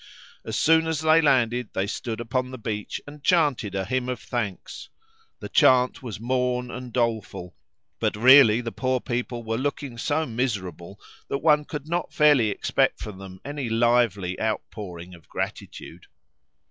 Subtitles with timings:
[0.43, 4.19] As soon as they landed they stood upon the beach and chanted a hymn of
[4.19, 4.89] thanks;
[5.39, 7.55] the chant was morne and doleful,
[7.99, 12.99] but really the poor people were looking so miserable, that one could not fairly expect
[12.99, 16.07] from them any lively outpouring of gratitude.